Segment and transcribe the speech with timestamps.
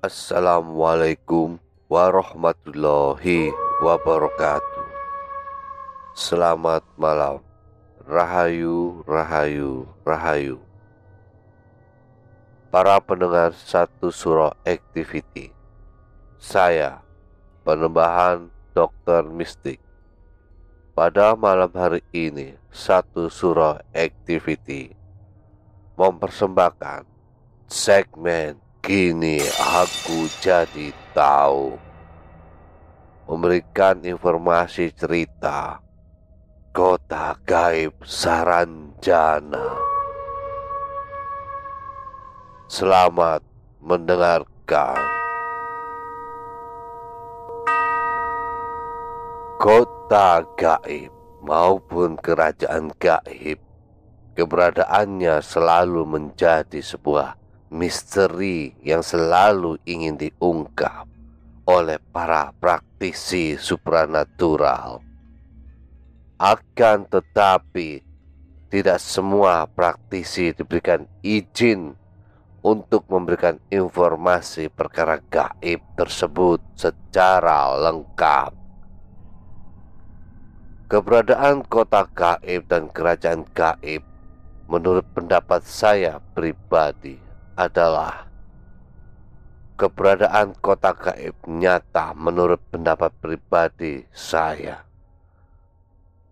[0.00, 1.60] Assalamualaikum
[1.92, 3.52] warahmatullahi
[3.84, 4.88] wabarakatuh.
[6.16, 7.44] Selamat malam.
[8.08, 10.56] Rahayu, rahayu, rahayu.
[12.72, 15.52] Para pendengar satu surah activity.
[16.40, 17.04] Saya,
[17.60, 19.28] penembahan Dr.
[19.28, 19.84] Mistik.
[20.96, 24.96] Pada malam hari ini, satu surah activity
[26.00, 27.04] mempersembahkan
[27.68, 31.76] segmen Kini aku jadi tahu.
[33.28, 35.84] Memberikan informasi cerita.
[36.72, 39.76] Kota gaib Saranjana.
[42.72, 43.44] Selamat
[43.84, 44.96] mendengarkan.
[49.60, 51.12] Kota gaib
[51.44, 53.60] maupun kerajaan gaib
[54.30, 57.39] Keberadaannya selalu menjadi sebuah
[57.70, 61.06] misteri yang selalu ingin diungkap
[61.70, 64.98] oleh para praktisi supranatural.
[66.34, 68.02] Akan tetapi,
[68.74, 71.94] tidak semua praktisi diberikan izin
[72.66, 78.50] untuk memberikan informasi perkara gaib tersebut secara lengkap.
[80.90, 84.02] Keberadaan kota gaib dan kerajaan gaib
[84.66, 87.29] menurut pendapat saya pribadi
[87.60, 88.24] adalah
[89.76, 94.80] keberadaan kota gaib nyata menurut pendapat pribadi saya.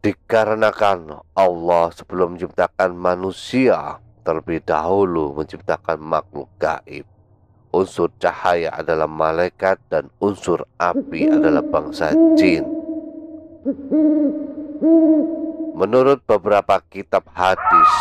[0.00, 7.04] Dikarenakan Allah sebelum menciptakan manusia terlebih dahulu menciptakan makhluk gaib.
[7.68, 12.64] Unsur cahaya adalah malaikat dan unsur api adalah bangsa jin.
[15.76, 17.92] Menurut beberapa kitab hadis,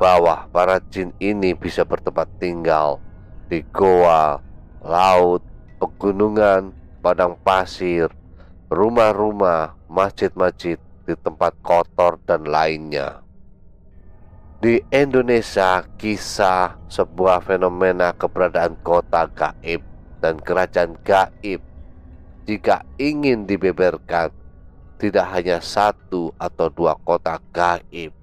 [0.00, 2.96] bahwa para jin ini bisa bertempat tinggal
[3.52, 4.40] di goa,
[4.80, 5.44] laut,
[5.76, 6.72] pegunungan,
[7.04, 8.08] padang pasir,
[8.72, 13.20] rumah-rumah, masjid-masjid di tempat kotor dan lainnya.
[14.60, 19.84] Di Indonesia, kisah sebuah fenomena keberadaan kota gaib
[20.24, 21.60] dan kerajaan gaib
[22.48, 24.32] jika ingin dibeberkan
[25.00, 28.19] tidak hanya satu atau dua kota gaib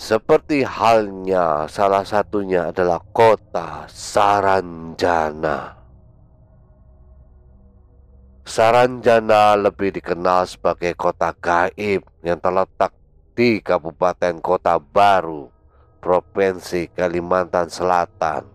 [0.00, 5.76] seperti halnya salah satunya adalah kota Saranjana.
[8.48, 12.96] Saranjana lebih dikenal sebagai kota gaib yang terletak
[13.36, 15.52] di Kabupaten Kota Baru,
[16.00, 18.48] Provinsi Kalimantan Selatan.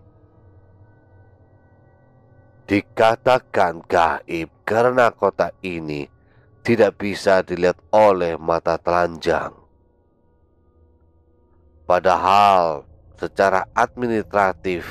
[2.66, 6.10] Dikatakan gaib karena kota ini
[6.66, 9.65] tidak bisa dilihat oleh mata telanjang.
[11.86, 12.82] Padahal
[13.14, 14.82] secara administratif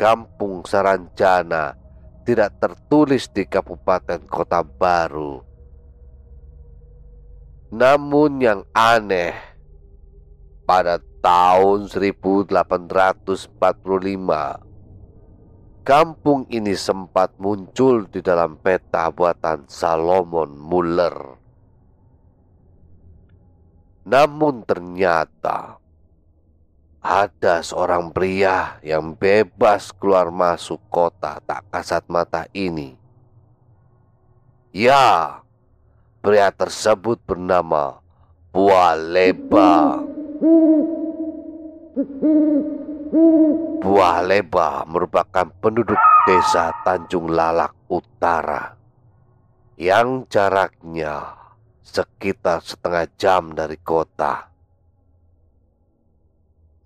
[0.00, 1.76] Kampung Saranjana
[2.24, 5.44] tidak tertulis di Kabupaten Kota Baru.
[7.68, 9.36] Namun yang aneh,
[10.64, 12.48] pada tahun 1845
[15.84, 21.36] Kampung ini sempat muncul di dalam peta buatan Salomon Muller.
[24.08, 25.83] Namun ternyata
[27.04, 32.96] ada seorang pria yang bebas keluar masuk kota tak kasat mata ini.
[34.72, 35.44] Ya,
[36.24, 38.00] pria tersebut bernama
[38.48, 38.96] Buah
[43.84, 48.80] Buah Leba merupakan penduduk desa Tanjung Lalak Utara
[49.76, 51.36] yang jaraknya
[51.84, 54.53] sekitar setengah jam dari kota.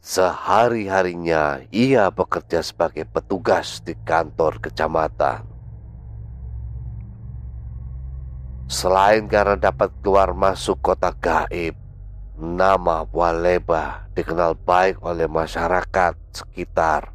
[0.08, 5.44] Sehari-harinya ia bekerja sebagai petugas di kantor kecamatan.
[8.72, 11.76] Selain karena dapat keluar masuk kota gaib,
[12.40, 17.12] nama Waleba dikenal baik oleh masyarakat sekitar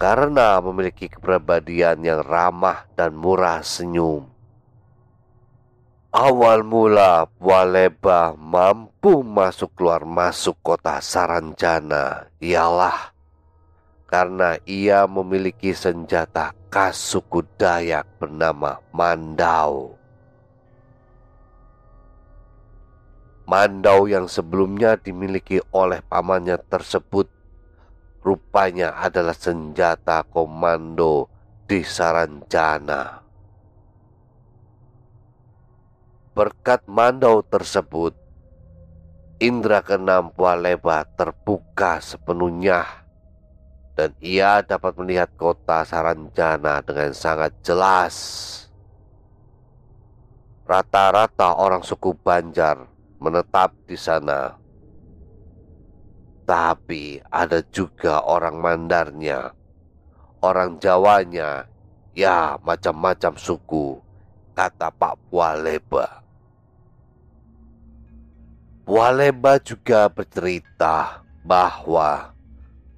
[0.00, 4.31] karena memiliki kepribadian yang ramah dan murah senyum.
[6.12, 13.16] Awal mula Waleba mampu masuk keluar masuk kota Saranjana ialah
[14.12, 19.96] karena ia memiliki senjata khas suku Dayak bernama Mandau.
[23.48, 27.24] Mandau yang sebelumnya dimiliki oleh pamannya tersebut
[28.20, 31.32] rupanya adalah senjata komando
[31.64, 33.21] di Saranjana.
[36.32, 38.16] Berkat mandau tersebut,
[39.36, 43.02] indera keenam Pualeba terbuka sepenuhnya
[43.92, 48.16] dan ia dapat melihat kota Saranjana dengan sangat jelas.
[50.64, 52.88] Rata-rata orang suku Banjar
[53.20, 54.56] menetap di sana.
[56.48, 59.52] Tapi ada juga orang Mandarnya,
[60.42, 61.68] orang Jawanya,
[62.16, 64.00] ya macam-macam suku,
[64.56, 66.21] kata Pak Pualeba.
[68.82, 72.34] Waleba juga bercerita bahwa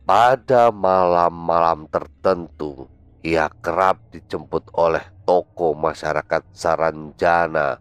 [0.09, 2.89] pada malam-malam tertentu
[3.21, 7.81] ia kerap dijemput oleh toko masyarakat Saranjana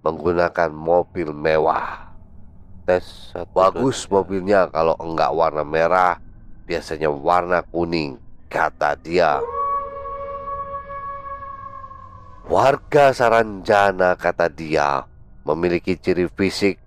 [0.00, 2.16] menggunakan mobil mewah.
[2.88, 6.16] Tes bagus mobilnya kalau enggak warna merah,
[6.64, 8.16] biasanya warna kuning,
[8.48, 9.40] kata dia.
[12.48, 15.04] Warga Saranjana kata dia
[15.48, 16.83] memiliki ciri fisik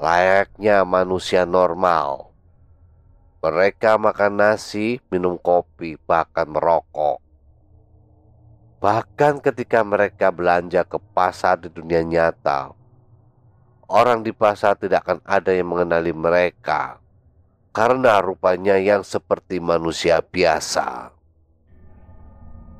[0.00, 2.32] layaknya manusia normal.
[3.44, 7.20] Mereka makan nasi, minum kopi, bahkan merokok.
[8.80, 12.72] Bahkan ketika mereka belanja ke pasar di dunia nyata,
[13.92, 16.96] orang di pasar tidak akan ada yang mengenali mereka
[17.76, 21.12] karena rupanya yang seperti manusia biasa.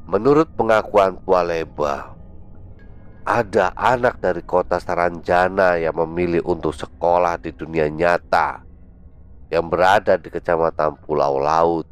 [0.09, 2.17] Menurut pengakuan Pualeba,
[3.31, 8.67] ada anak dari kota Saranjana yang memilih untuk sekolah di dunia nyata
[9.55, 11.87] yang berada di kecamatan Pulau Laut.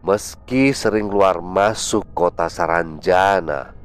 [0.00, 3.76] Meski sering keluar masuk kota Saranjana,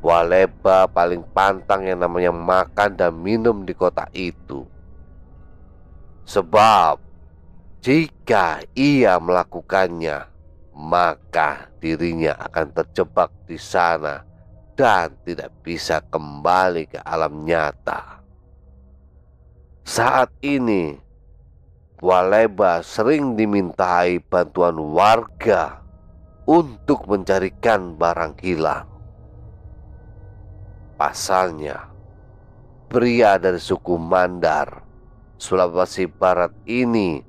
[0.00, 4.64] Waleba paling pantang yang namanya makan dan minum di kota itu.
[6.24, 6.96] Sebab
[7.84, 10.31] jika ia melakukannya,
[10.72, 14.24] maka dirinya akan terjebak di sana
[14.72, 18.24] dan tidak bisa kembali ke alam nyata.
[19.84, 20.96] Saat ini,
[22.02, 25.78] Waleba sering dimintai bantuan warga
[26.48, 28.88] untuk mencarikan barang hilang.
[30.98, 31.86] Pasalnya,
[32.90, 34.82] pria dari suku Mandar,
[35.38, 37.22] Sulawesi Barat ini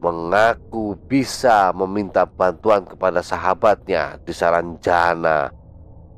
[0.00, 5.52] mengaku bisa meminta bantuan kepada sahabatnya di Saranjana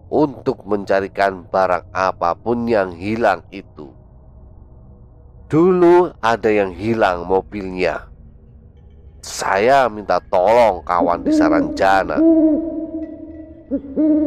[0.07, 3.91] untuk mencarikan barang apa pun yang hilang itu.
[5.51, 8.09] Dulu ada yang hilang mobilnya.
[9.21, 12.23] Saya minta tolong kawan di Saranjana.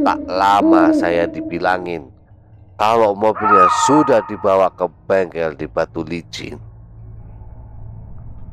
[0.06, 2.12] Tak lama saya dibilangin
[2.76, 6.75] kalau mobilnya sudah dibawa ke bengkel di Batu Licin.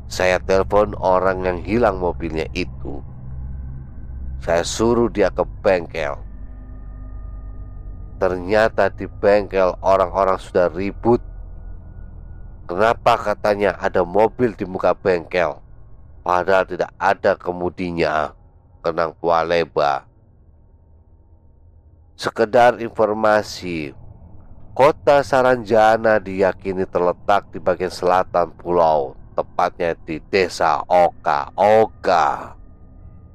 [0.07, 2.99] Saya telepon orang yang hilang mobilnya itu.
[4.43, 6.19] Saya suruh dia ke bengkel.
[8.19, 11.23] Ternyata di bengkel orang-orang sudah ribut.
[12.67, 15.59] Kenapa katanya ada mobil di muka bengkel?
[16.23, 18.35] Padahal tidak ada kemudinya.
[18.83, 20.03] Kenang Pualeba.
[22.19, 23.95] Sekedar informasi,
[24.75, 32.55] kota Saranjana diyakini terletak di bagian selatan pulau tepatnya di desa Oka Oka,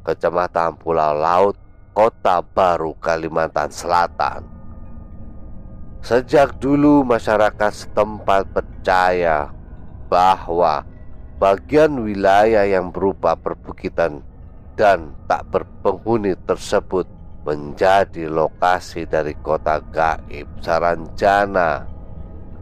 [0.06, 1.58] kecamatan Pulau Laut,
[1.92, 4.46] Kota Baru, Kalimantan Selatan.
[5.98, 9.50] Sejak dulu masyarakat setempat percaya
[10.06, 10.86] bahwa
[11.42, 14.22] bagian wilayah yang berupa perbukitan
[14.78, 17.04] dan tak berpenghuni tersebut
[17.42, 21.88] menjadi lokasi dari kota gaib Saranjana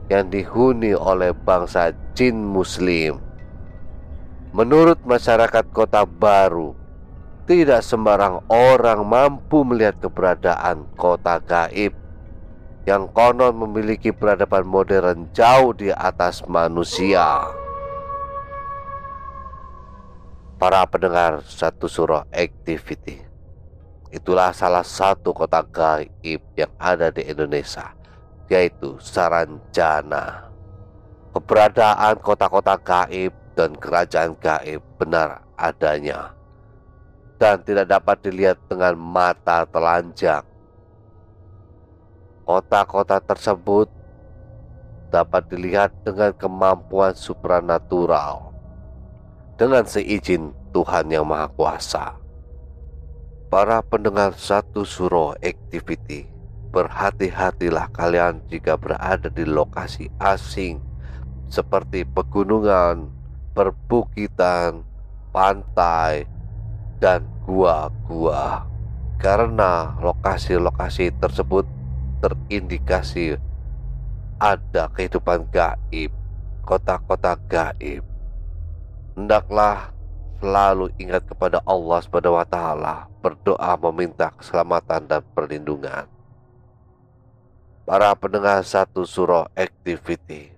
[0.06, 3.25] yang dihuni oleh bangsa jin muslim.
[4.56, 6.72] Menurut masyarakat kota baru,
[7.44, 11.92] tidak sembarang orang mampu melihat keberadaan kota gaib
[12.88, 17.52] yang konon memiliki peradaban modern jauh di atas manusia.
[20.56, 23.20] Para pendengar satu surah activity
[24.08, 27.92] Itulah salah satu kota gaib yang ada di Indonesia
[28.48, 30.48] Yaitu Saranjana
[31.36, 36.36] Keberadaan kota-kota gaib dan kerajaan gaib benar adanya
[37.36, 40.44] Dan tidak dapat dilihat dengan mata telanjang
[42.46, 43.90] Kota-kota tersebut
[45.10, 48.52] dapat dilihat dengan kemampuan supranatural
[49.56, 52.06] dengan seizin Tuhan Yang Maha Kuasa.
[53.48, 56.28] Para pendengar satu suro activity,
[56.76, 60.76] berhati-hatilah kalian jika berada di lokasi asing
[61.48, 63.15] seperti pegunungan,
[63.56, 64.84] perbukitan,
[65.32, 66.28] pantai,
[67.00, 68.68] dan gua-gua.
[69.16, 71.64] Karena lokasi-lokasi tersebut
[72.20, 73.40] terindikasi
[74.36, 76.12] ada kehidupan gaib,
[76.68, 78.04] kota-kota gaib.
[79.16, 79.96] Hendaklah
[80.36, 86.04] selalu ingat kepada Allah Subhanahu wa taala, berdoa meminta keselamatan dan perlindungan.
[87.88, 90.55] Para pendengar satu surah activity,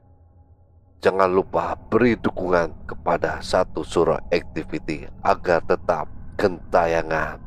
[0.98, 7.38] jangan lupa beri dukungan kepada satu surah activity agar tetap gentayangan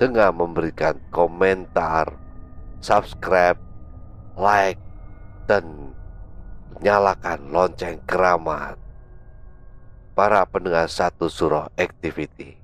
[0.00, 2.24] dengan memberikan komentar
[2.84, 3.56] subscribe,
[4.36, 4.76] like,
[5.48, 5.96] dan
[6.84, 8.76] nyalakan lonceng keramat.
[10.14, 12.54] Para pendengar satu surah activity.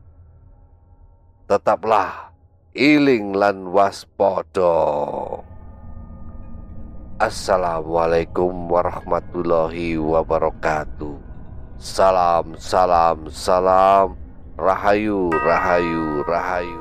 [1.51, 2.31] Tetaplah
[2.79, 5.43] iling lan waspodo.
[7.21, 11.21] Assalamualaikum warahmatullahi wabarakatuh.
[11.77, 14.17] Salam, salam, salam.
[14.57, 16.81] Rahayu, rahayu, rahayu.